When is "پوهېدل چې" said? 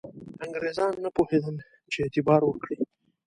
1.15-1.97